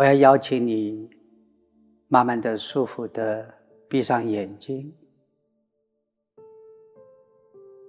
[0.00, 1.10] 我要邀请你，
[2.08, 3.46] 慢慢的、舒服的
[3.86, 4.90] 闭上眼睛。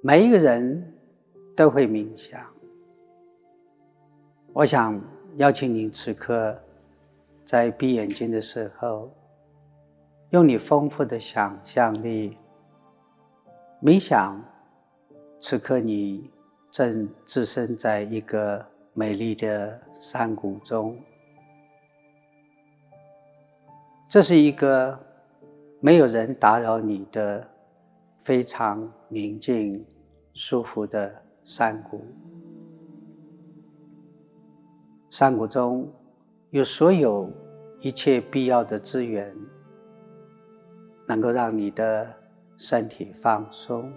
[0.04, 0.94] 每一个人
[1.56, 2.46] 都会冥想，
[4.52, 5.02] 我想
[5.38, 6.54] 邀请您此刻
[7.46, 9.10] 在闭眼睛的时候，
[10.32, 12.38] 用你丰富的想象力
[13.82, 14.38] 冥想。
[15.40, 16.30] 此刻你
[16.70, 21.02] 正置身在一个美丽的山谷中，
[24.12, 25.00] 这是一个
[25.80, 27.48] 没有人打扰你的
[28.18, 29.86] 非常宁静。
[30.34, 32.06] 舒服的山谷，
[35.10, 35.90] 山谷中
[36.50, 37.30] 有所有
[37.82, 39.34] 一切必要的资源，
[41.06, 42.08] 能够让你的
[42.58, 43.92] 身体放松，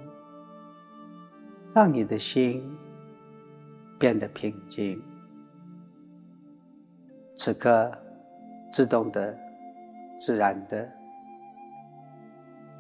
[1.73, 2.77] 让你的心
[3.97, 5.01] 变得平静。
[7.37, 7.93] 此刻，
[8.73, 9.39] 自动的、
[10.19, 10.89] 自然的，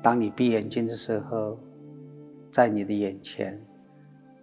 [0.02, 1.58] 当你闭眼睛的时候。
[2.54, 3.60] 在你的眼前，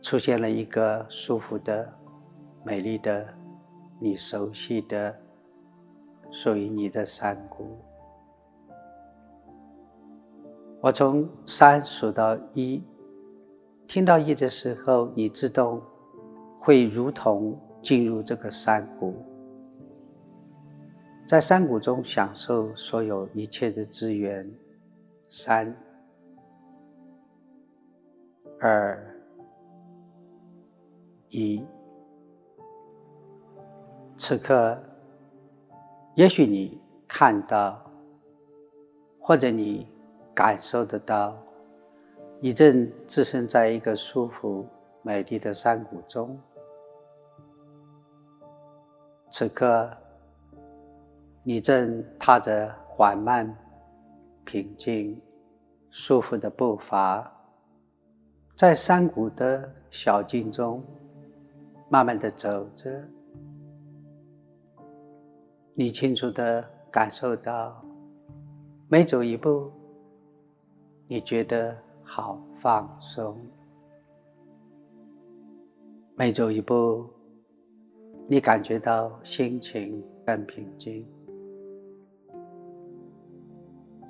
[0.02, 1.94] 出现了一个舒服的、
[2.62, 3.26] 美丽的、
[4.02, 5.16] 你熟悉的、
[6.30, 7.80] 属于你的山谷。
[10.82, 12.84] 我从三数到一，
[13.88, 15.82] 听到一的时候，你自动
[16.60, 19.16] 会如同进入这个山谷，
[21.32, 24.54] 在山谷中享受所有一切的资源。
[25.30, 25.74] 三。
[28.60, 29.02] 二
[31.30, 31.66] 一，
[34.18, 34.78] 此刻，
[36.16, 36.78] 也许你
[37.08, 37.82] 看到，
[39.22, 39.88] 或者你
[40.36, 41.42] 感受得到，
[42.42, 44.68] 你正置身在一个舒服、
[45.02, 46.38] 美丽的山谷中。
[49.30, 49.90] 此刻，
[51.44, 53.58] 你正踏着缓慢、
[54.46, 55.20] 平静、
[55.90, 57.36] 舒服的步伐。
[58.56, 60.84] 在山谷的小径中，
[61.90, 62.92] 慢慢的走着，
[65.74, 67.84] 你清楚的感受到，
[68.88, 69.72] 每走一步，
[71.08, 73.36] 你觉得好放松；
[76.16, 77.10] 每走一步，
[78.28, 81.04] 你感觉到心情更平静。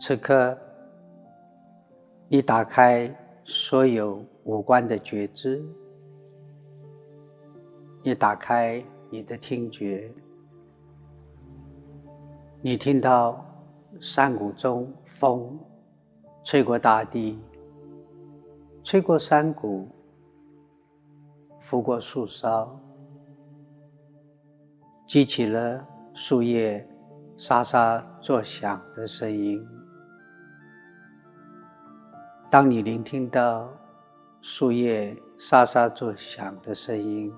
[0.03, 0.57] 此刻，
[2.27, 4.25] 你打开所有。
[4.45, 5.63] 五官的觉知，
[8.01, 10.11] 你打开你的听觉，
[12.59, 13.45] 你听到
[13.99, 15.59] 山谷中风
[16.43, 17.39] 吹过大地，
[18.81, 19.87] 吹过山谷，
[21.59, 22.67] 拂过树梢，
[25.05, 26.89] 激起了树叶
[27.37, 29.63] 沙沙作响的声音。
[32.51, 33.71] 当你聆听到。
[34.43, 37.31] 树叶沙沙作响的声音，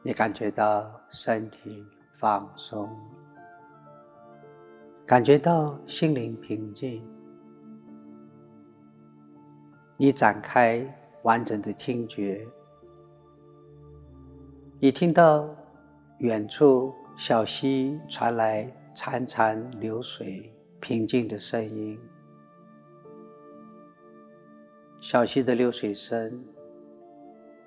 [0.00, 2.88] 你感觉到身体放松，
[5.04, 7.04] 感觉到心灵平静。
[9.96, 10.86] 你展开
[11.24, 12.46] 完整的听觉，
[14.78, 15.52] 你听到
[16.18, 21.98] 远处小溪传来潺潺流水、平静的声音。
[25.08, 26.44] 小溪的流水声，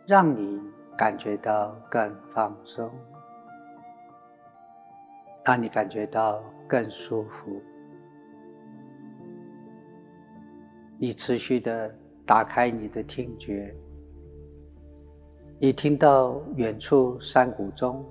[0.06, 0.62] 让你
[0.98, 2.92] 感觉到更放松，
[5.46, 7.62] 让你感觉到更舒服。
[10.98, 11.96] 你持续的
[12.26, 13.74] 打开你的听觉，
[15.60, 18.06] 你听到远处山谷中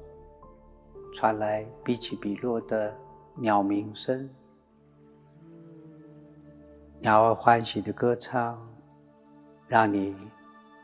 [1.12, 2.96] 传来比起比落的
[3.34, 4.26] 鸟鸣声，
[7.00, 8.66] 鸟儿欢喜的歌唱。
[9.68, 10.16] 让你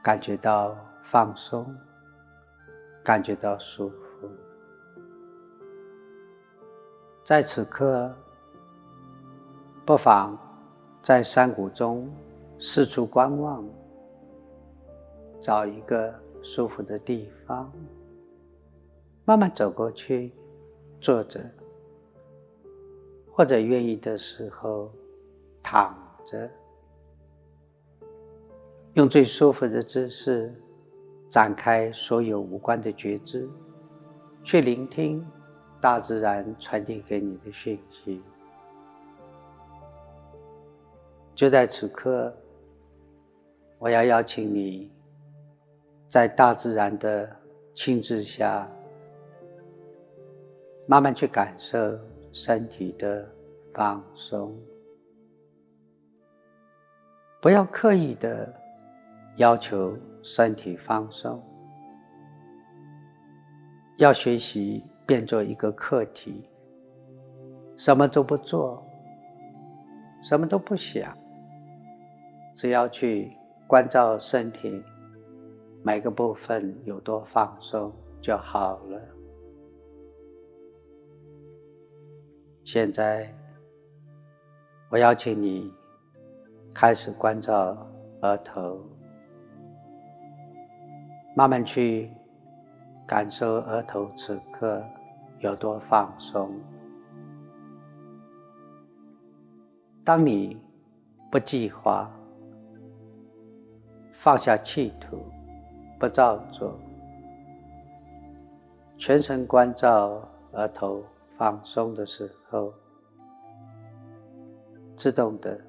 [0.02, 1.74] 感觉到放松，
[3.02, 4.30] 感觉到舒服。
[7.22, 8.14] 在此刻，
[9.86, 10.38] 不妨
[11.00, 12.12] 在山谷中
[12.58, 13.64] 四处观望，
[15.40, 17.72] 找一个舒服的地方，
[19.24, 20.30] 慢慢走过去，
[21.00, 21.40] 坐着，
[23.32, 24.92] 或者愿意的时候
[25.62, 25.96] 躺
[26.26, 26.50] 着。
[28.94, 30.54] 用最舒服的姿势，
[31.28, 33.48] 展开所有无关的觉知，
[34.40, 35.26] 去聆听
[35.80, 38.22] 大自然传递给你的讯息。
[41.34, 42.32] 就在此刻，
[43.78, 44.92] 我要邀请你，
[46.08, 47.28] 在大自然的
[47.72, 48.70] 亲自下，
[50.86, 51.98] 慢慢去感受
[52.30, 53.28] 身体的
[53.72, 54.56] 放松，
[57.40, 58.54] 不要刻意的
[59.36, 61.42] 要求身体放松，
[63.98, 66.48] 要学习变做一个课题，
[67.76, 68.86] 什么都不做，
[70.22, 71.16] 什么都不想，
[72.54, 73.36] 只要去
[73.66, 74.82] 关照身体
[75.82, 79.00] 每个部分有多放松就好了。
[82.64, 83.34] 现在，
[84.90, 85.72] 我邀请你
[86.72, 87.76] 开始关照
[88.22, 88.80] 额头，
[91.34, 92.10] 慢慢去
[93.06, 94.82] 感受额头此刻
[95.40, 96.58] 有多放松。
[100.04, 100.60] 当你
[101.30, 102.10] 不计划、
[104.12, 105.24] 放下企图、
[105.98, 106.78] 不照做，
[108.96, 111.04] 全神关照额头。
[111.36, 112.72] 放松的时候，
[114.94, 115.60] 自动的、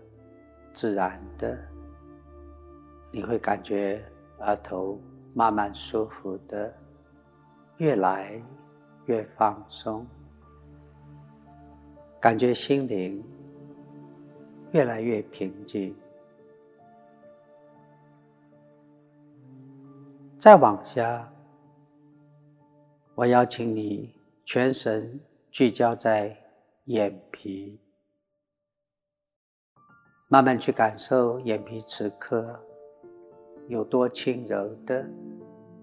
[0.71, 1.57] 自然的，
[3.11, 3.99] 你会感觉
[4.41, 4.99] 额头
[5.35, 6.73] 慢慢舒服的，
[7.77, 8.41] 越来
[9.05, 10.07] 越放松，
[12.19, 13.21] 感觉心灵
[14.71, 15.95] 越来越平静。
[20.39, 21.31] 再往下，
[23.13, 25.19] 我邀请你全神。
[25.51, 26.37] 聚焦在
[26.83, 27.79] 眼皮，
[30.27, 32.61] 慢慢去感受眼皮此刻
[33.67, 35.05] 有多轻柔的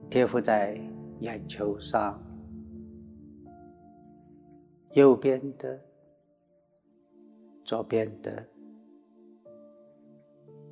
[0.08, 0.80] 贴附在
[1.20, 2.20] 眼球上，
[4.92, 5.80] 右边的、
[7.64, 8.46] 左边的，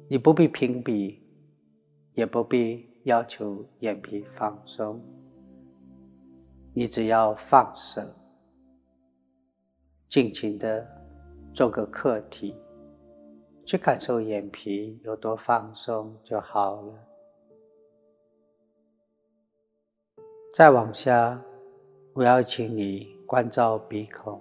[0.08, 1.22] 你不必评比，
[2.14, 5.02] 也不必要求眼皮放松，
[6.74, 8.02] 你只要放手。
[10.08, 10.86] 尽情的
[11.54, 12.54] 做个客体，
[13.70, 16.92] 去感受眼皮有多放松就好了。
[20.52, 21.40] 再往下，
[22.12, 24.40] 我要请你关照鼻孔，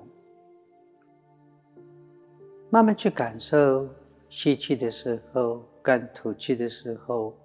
[2.71, 3.87] 慢慢去感受
[4.29, 7.37] 吸气的时候跟吐气的时候，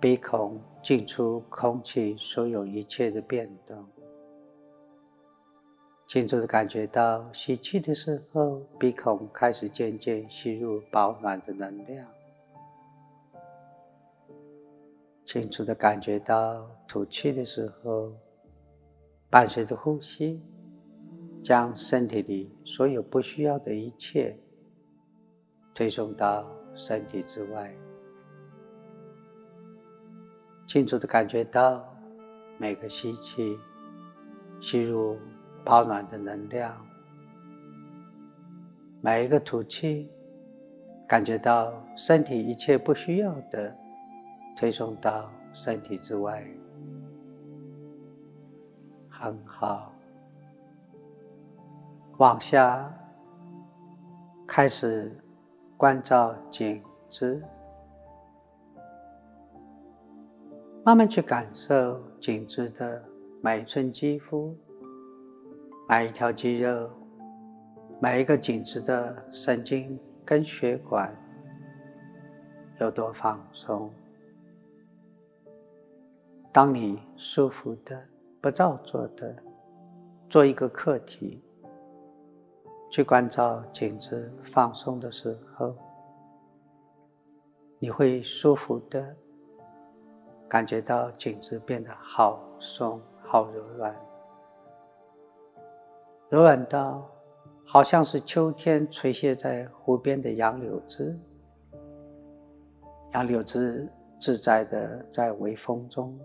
[0.00, 3.86] 鼻孔进出空气所有一切的变动。
[6.08, 12.02] 清楚的感觉到吸气的时候，鼻孔开始渐渐吸入保暖的能量；
[15.22, 18.10] 清楚的感觉到吐气的时候，
[19.28, 20.42] 伴随着呼吸，
[21.42, 24.34] 将身体里所有不需要的一切
[25.74, 27.70] 推送到身体之外。
[30.66, 31.84] 清楚的感觉到
[32.56, 33.58] 每个吸气
[34.58, 35.18] 吸入。
[35.64, 36.74] 保暖的能量，
[39.00, 40.10] 每一个吐气，
[41.06, 43.76] 感觉到身体一切不需要的
[44.56, 46.46] 推送到身体之外，
[49.08, 49.92] 很好。
[52.16, 52.92] 往下
[54.46, 55.16] 开始
[55.76, 57.40] 关照颈子，
[60.82, 63.04] 慢慢去感受颈子的
[63.42, 64.56] 每一寸肌肤。
[65.90, 66.90] 每一条肌肉，
[67.98, 71.10] 每一个紧致的神经跟血管
[72.78, 73.90] 有多放松？
[76.52, 77.98] 当你舒服的、
[78.38, 79.34] 不造作的
[80.28, 81.42] 做一个课题，
[82.90, 85.74] 去关照颈子放松的时候，
[87.78, 89.16] 你会舒服的
[90.50, 94.07] 感觉到颈子变得好松、好柔软。
[96.30, 97.10] 柔软到，
[97.64, 101.18] 好像是秋天垂泻在湖边的杨柳枝，
[103.14, 106.18] 杨柳枝自在的在微风中，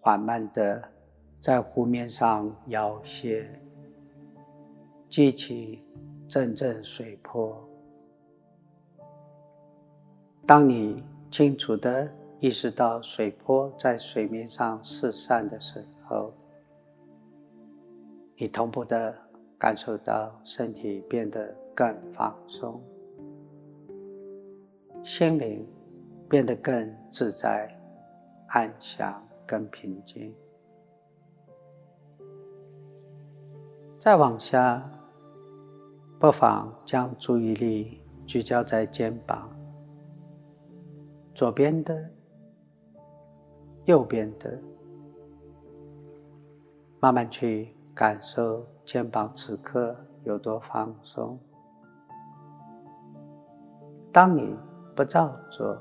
[0.00, 0.82] 缓慢的
[1.40, 3.46] 在湖面上摇曳，
[5.08, 5.84] 激起
[6.26, 7.56] 阵阵水波。
[10.44, 12.10] 当你清楚的
[12.40, 16.34] 意识到水波在水面上四散的时候，
[18.36, 19.14] 你同步的
[19.58, 22.82] 感受到身体变得更放松，
[25.02, 25.64] 心灵
[26.28, 27.72] 变得更自在、
[28.48, 30.34] 安详、更平静。
[33.98, 34.90] 再往下，
[36.18, 39.48] 不妨将注意力聚焦在肩膀，
[41.32, 42.10] 左边的、
[43.84, 44.60] 右边的，
[46.98, 47.76] 慢慢去。
[48.02, 51.38] 感受肩膀此刻有多放松。
[54.12, 54.56] 当你
[54.92, 55.80] 不照做，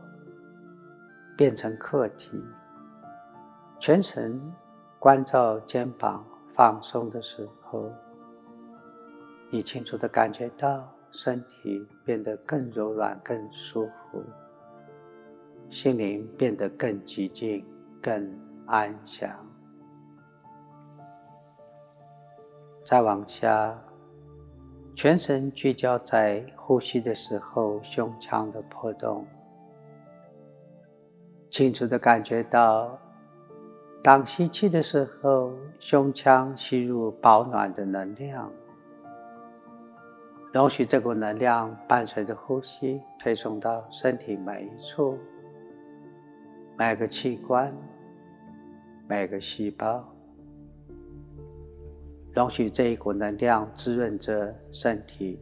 [1.35, 2.39] 变成客体，
[3.79, 4.39] 全神
[4.99, 7.91] 关照肩膀放松的时候，
[9.49, 14.23] 你清楚的感觉到身体变得更柔软、更舒服，
[15.71, 17.65] 心灵变得更寂静、
[17.99, 19.50] 更安详。
[22.91, 23.73] 再往下，
[24.93, 29.25] 全神聚焦在呼吸的时候胸腔的波动。
[31.49, 32.99] 清楚的感觉到，
[34.03, 38.51] 当吸气的时候，胸腔吸入保暖的能量，
[40.51, 45.17] 容许这股能量伴随着呼吸推送到身体每一处、
[46.77, 47.73] 每个器官、
[49.07, 50.10] 每个细胞，
[52.33, 55.39] 容许这一股能量滋润着身体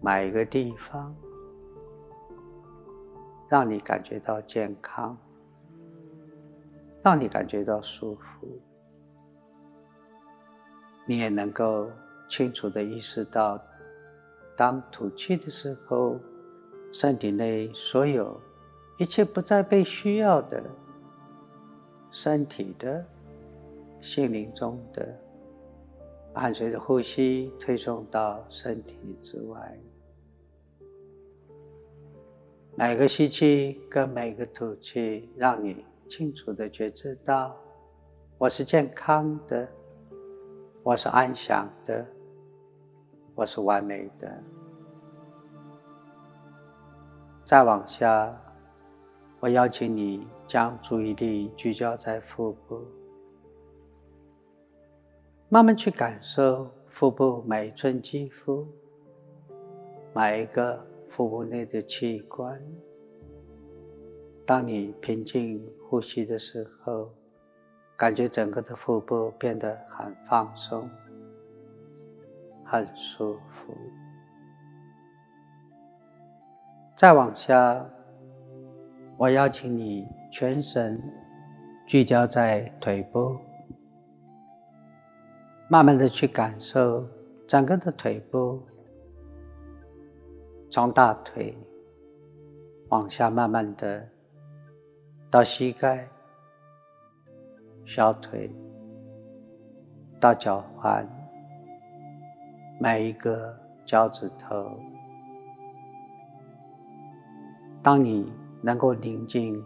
[0.00, 1.14] 每一个地方，
[3.48, 5.16] 让你感觉到健康。
[7.02, 8.60] 让你感觉到舒服，
[11.06, 11.88] 你也能够
[12.28, 13.62] 清楚的意识到，
[14.56, 16.18] 当吐气的时候，
[16.90, 18.40] 身体内所有
[18.98, 20.60] 一切不再被需要的、
[22.10, 23.06] 身体的、
[24.00, 25.16] 心灵中的，
[26.36, 29.80] 伴随着呼吸推送到身体之外。
[32.74, 35.82] 每个吸气跟每个吐气，让你。
[36.08, 37.56] 清楚的觉知到，
[38.38, 39.68] 我是健康的，
[40.84, 42.06] 我是安详的，
[43.34, 44.40] 我是完美的。
[47.44, 48.40] 再往下，
[49.40, 52.86] 我邀请你将注意力聚焦在腹部，
[55.48, 58.66] 慢慢去感受腹部每一寸肌肤，
[60.12, 62.60] 每一个腹部内的器官。
[64.44, 67.12] 当你平静呼吸的时候，
[67.96, 70.90] 感觉整个的腹部变得很放松、
[72.64, 73.72] 很舒服。
[76.96, 77.88] 再往下，
[79.16, 81.00] 我邀请你全神
[81.86, 83.38] 聚焦在腿部，
[85.68, 87.06] 慢慢的去感受
[87.46, 88.62] 整个的腿部，
[90.70, 91.56] 从大腿
[92.88, 94.08] 往下慢慢的。
[95.28, 96.08] 到膝盖、
[97.84, 98.50] 小腿，
[100.20, 101.04] 到脚踝，
[102.80, 103.54] 每一个
[103.84, 104.70] 脚趾头。
[107.82, 108.32] 当你
[108.62, 109.62] 能够宁静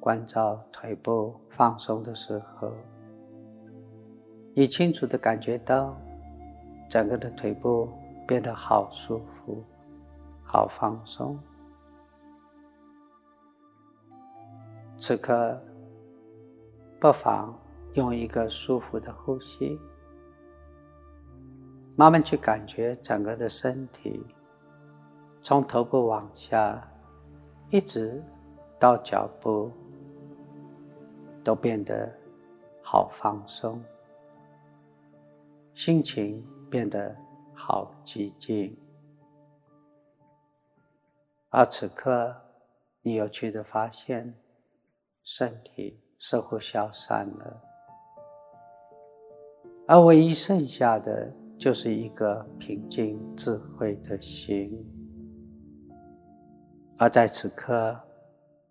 [0.00, 2.72] 关照腿部放松的时候，
[4.58, 5.94] 你清楚的感觉到
[6.88, 7.90] 整个的腿部
[8.26, 9.62] 变得好舒服、
[10.42, 11.38] 好放松。
[14.96, 15.62] 此刻，
[16.98, 17.54] 不妨
[17.92, 19.78] 用一个舒服的呼吸，
[21.94, 24.24] 慢慢去感觉整个的身体，
[25.42, 26.82] 从头部往下，
[27.68, 28.24] 一直
[28.78, 29.70] 到脚部，
[31.44, 32.10] 都变得
[32.82, 33.78] 好放松，
[35.76, 37.14] 心情变得
[37.54, 38.74] 好寂静。
[41.50, 42.34] 而此刻，
[43.02, 44.34] 你有趣的发现。
[45.22, 47.60] 身体似乎消散了，
[49.88, 51.28] 而唯一剩下的
[51.58, 54.72] 就是一个平静智慧的心。
[56.96, 58.00] 而在此刻，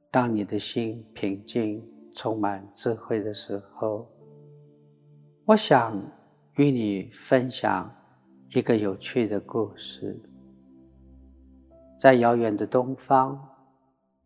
[0.10, 4.10] 当你的心平静、充满智慧的时候，
[5.44, 6.02] 我想
[6.56, 7.94] 与你分享
[8.52, 10.20] 一个有趣的故事。
[12.00, 13.40] 在遥远的东方，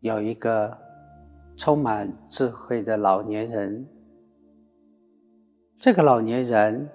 [0.00, 0.76] 有一个。
[1.56, 3.86] 充满智慧的老年人，
[5.78, 6.88] 这个老年人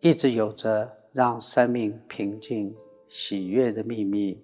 [0.00, 2.76] 一直有着让生命平静、
[3.08, 4.38] 喜悦的秘密，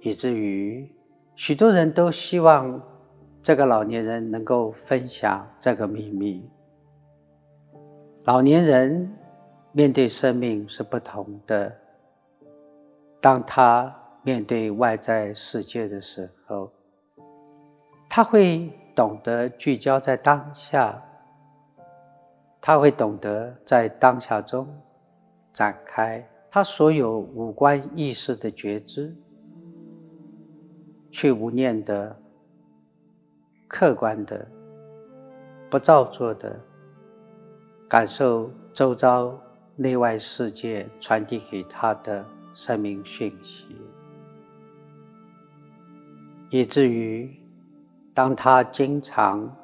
[0.00, 0.88] 以至于
[1.34, 2.80] 许多人都希望
[3.42, 6.48] 这个老年人能够分享这个秘密。
[8.24, 9.12] 老年人
[9.72, 11.76] 面对生命是不同的，
[13.20, 16.70] 当他面对外在世界的时候。
[18.14, 21.02] 他会懂得聚焦在当下，
[22.60, 24.68] 他会懂得在当下中
[25.50, 29.16] 展开他所有五官意识的觉知，
[31.10, 32.14] 去无念的、
[33.66, 34.46] 客观的、
[35.70, 36.60] 不造作的
[37.92, 39.38] 感受周遭
[39.76, 43.66] 内外世界传递给他的生命讯息，
[46.48, 47.30] 以至于
[48.14, 49.54] 当他经常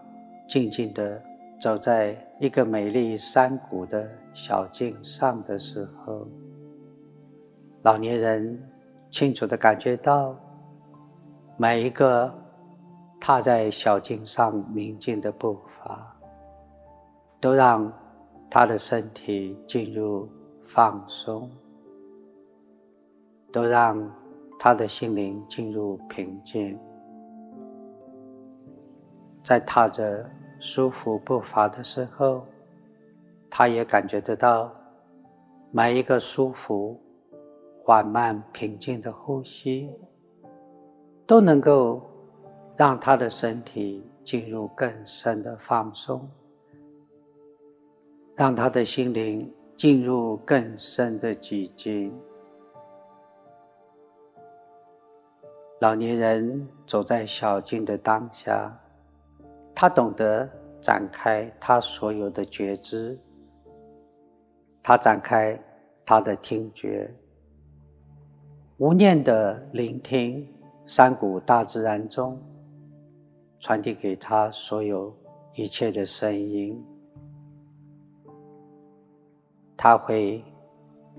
[0.47, 1.19] 静静的
[1.59, 6.29] 走在一个美丽山谷的小径上的时候，
[7.81, 8.63] 老年人
[9.11, 10.39] 清楚的感觉到
[11.57, 12.31] 每一个
[13.19, 16.15] 踏在小径上宁静的步伐，
[17.41, 17.91] 都让
[18.51, 20.29] 他的身体进入
[20.63, 21.51] 放松，
[23.53, 24.11] 都让
[24.59, 26.79] 他的心灵进入平静。
[29.43, 30.29] 在踏着
[30.59, 32.45] 舒服步伐的时候，
[33.49, 34.73] 他也感觉得到
[35.71, 37.01] 每一个舒服、
[37.85, 39.91] 缓慢、平静的呼吸，
[41.27, 42.03] 都能够
[42.77, 46.29] 让他的身体进入更深的放松，
[48.39, 52.17] 让他的心灵进入更深的寂静。
[55.81, 58.81] 老年人走在小径的当下。
[59.75, 60.49] 他懂得
[60.81, 63.19] 展开他所有的觉知，
[64.85, 65.61] 他展开
[66.07, 67.13] 他的听觉，
[68.77, 70.49] 无念的聆听
[70.87, 72.41] 山谷大自然中
[73.59, 75.13] 传递给他所有
[75.55, 76.81] 一切的声音。
[79.79, 80.45] 他会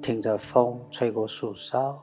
[0.02, 1.98] 听着风吹过树梢，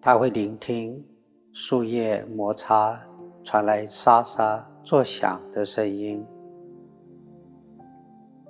[0.00, 1.04] 他会聆听
[1.52, 3.02] 树叶摩擦。
[3.44, 6.22] 传来沙沙作响的声音，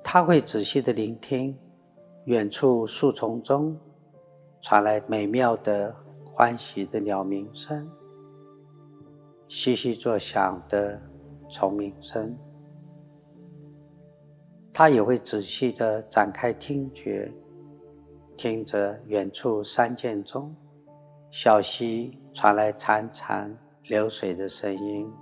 [0.03, 1.57] 他会仔细的聆听
[2.25, 3.79] 远处树丛中
[4.61, 7.89] 传来美妙的欢喜的鸟鸣声，
[9.47, 11.01] 悉悉作响的
[11.49, 12.37] 虫鸣声。
[14.79, 17.33] 他也会仔细的展开听觉，
[18.37, 20.55] 听着远处山涧中
[21.33, 23.53] 小溪传来潺潺。
[23.89, 25.13] 流水的声音，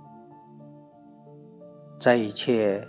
[1.97, 2.87] 这一切，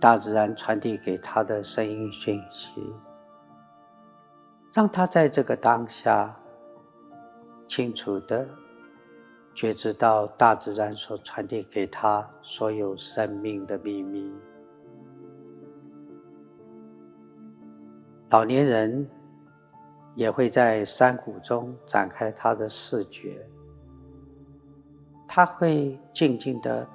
[0.00, 2.72] 大自然传递给他的声音讯息，
[4.72, 6.34] 让他在这个当下，
[7.68, 8.48] 清楚的
[9.54, 14.32] 觉知到大自然所传递给他所有生命的秘密。
[18.30, 19.08] 老年人
[20.14, 23.44] 也会在山谷中展开他的视觉。
[25.26, 26.88] 他会静静的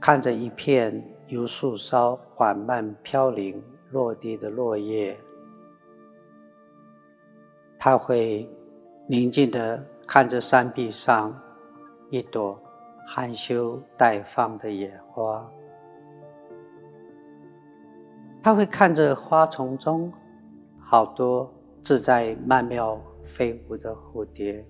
[0.00, 5.18] 看着一片由树梢缓慢飘零落地的落叶，
[7.78, 8.48] 他会
[9.06, 11.38] 宁静的看着山壁上
[12.08, 12.58] 一朵
[13.06, 15.46] 含羞待放的野花，
[18.42, 20.12] 他会看着花丛中
[20.90, 21.48] 好多
[21.84, 24.66] 自在曼妙飞舞的蝴蝶。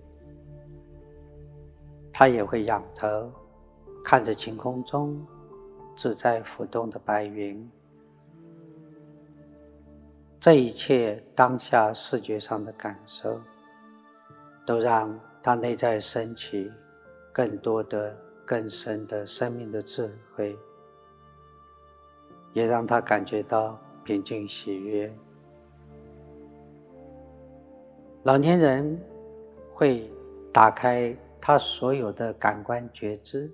[2.12, 3.32] 它也会仰头
[4.04, 5.26] 看着晴空中
[5.96, 7.66] 自在浮动的白云，
[10.38, 13.40] 这一切当下视觉上的感受，
[14.66, 16.70] 都让他内在升起
[17.32, 20.54] 更多的、更深的生命的智慧，
[22.52, 25.10] 也让他感觉到平静喜悦。
[28.22, 29.00] 老年人
[29.72, 30.10] 会
[30.52, 31.16] 打开。
[31.42, 33.50] 他所有的感官觉知，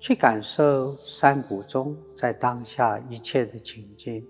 [0.00, 4.26] 去感受山谷中在当下一切的情境，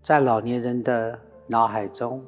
[0.00, 2.24] 在老年人的脑海中，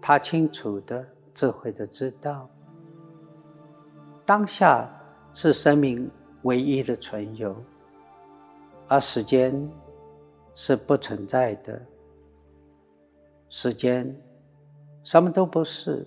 [0.00, 2.48] 他清楚的、智慧的知道，
[4.24, 4.88] 当下
[5.34, 6.08] 是生命
[6.42, 7.52] 唯一的存有，
[8.86, 9.68] 而时间
[10.54, 11.82] 是不存在的，
[13.48, 14.14] 时间
[15.02, 16.06] 什么都不是。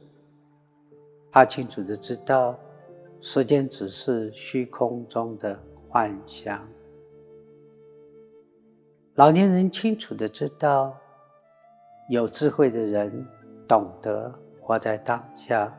[1.31, 2.59] 他清楚的知道，
[3.21, 5.57] 时间只是虚空中的
[5.89, 6.61] 幻象。
[9.15, 10.97] 老年人清楚的知道，
[12.09, 13.25] 有智慧的人
[13.67, 15.73] 懂得活在当下。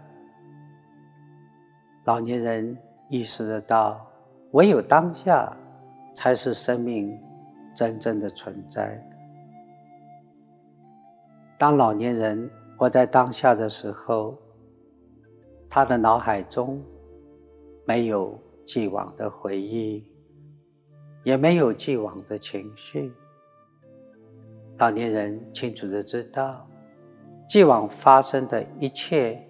[2.05, 2.77] 老年人
[3.11, 4.07] 意识得到，
[4.53, 5.55] 唯有当下
[6.15, 7.19] 才是生命
[7.75, 9.01] 真正的存在。
[11.63, 14.37] 当老年人活在当下的时候，
[15.71, 16.83] 他的脑海中
[17.87, 20.05] 没有既往的回忆，
[21.23, 23.15] 也没有既往的情绪。
[24.79, 26.67] 老年人清楚的知道，
[27.49, 29.41] 既往发生的一切，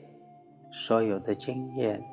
[0.70, 2.05] 所有的经验，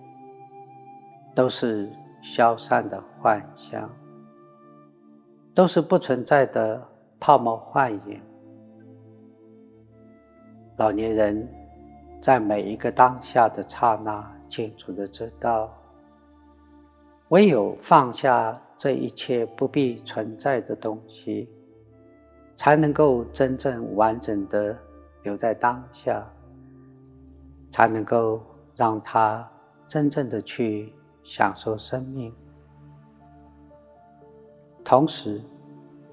[1.35, 3.93] 都是消散的幻象。
[5.53, 6.87] 都是不存在的
[7.19, 8.21] 泡沫幻影。
[10.79, 11.45] 老年人
[12.21, 15.69] 在每一个当下的刹那，清楚的知道，
[17.27, 21.49] 唯有放下这一切不必存在的东西，
[22.55, 24.73] 才能够真正完整的
[25.23, 26.25] 留在当下，
[27.69, 28.41] 才能够
[28.73, 29.45] 让他
[29.85, 32.33] 真正的去享受生命。
[34.85, 35.41] 同时，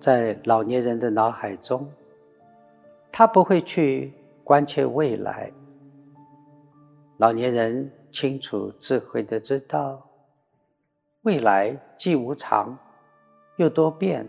[0.01, 1.89] 在老年人的脑海中，
[3.13, 4.13] 他不会去
[4.47, 5.51] 关切未来。
[7.17, 10.01] 老年人清楚、智慧的知道，
[11.23, 12.79] 未来既无常
[13.57, 14.25] 又多变，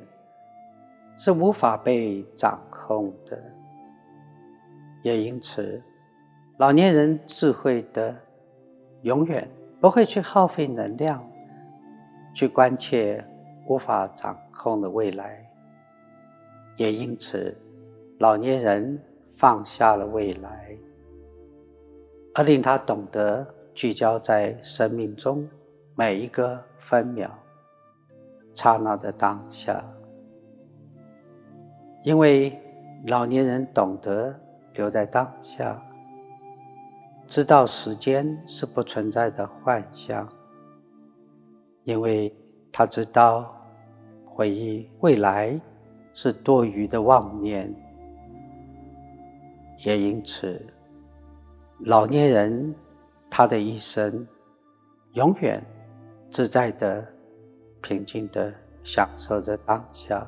[1.19, 3.39] 是无法被掌控的。
[5.03, 5.79] 也因此，
[6.57, 8.15] 老年人智慧的
[9.03, 9.47] 永远
[9.79, 11.23] 不会去耗费能量
[12.33, 13.23] 去关切。
[13.67, 15.45] 无法掌控的未来，
[16.77, 17.53] 也因此，
[18.17, 18.97] 老年人
[19.35, 20.77] 放下了未来，
[22.33, 25.47] 而令他懂得聚焦在生命中
[25.95, 27.29] 每一个分秒、
[28.53, 29.83] 刹那的当下。
[32.03, 32.57] 因为
[33.05, 34.39] 老年人懂得
[34.73, 35.81] 留在当下，
[37.25, 40.27] 知道时间是不存在的幻象，
[41.83, 42.33] 因为
[42.71, 43.53] 他知道。
[44.29, 45.59] 回忆未来
[46.13, 47.73] 是多余的妄念，
[49.85, 50.59] 也因此，
[51.81, 52.73] 老年人
[53.29, 54.27] 他的一生
[55.13, 55.63] 永远
[56.29, 57.05] 自在的、
[57.81, 60.27] 平静的享受着当下。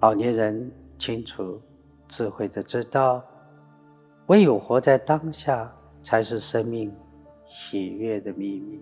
[0.00, 1.60] 老年人清楚、
[2.08, 3.24] 智慧的知道，
[4.26, 6.94] 唯有活在当下，才是生命
[7.46, 8.80] 喜悦的秘密。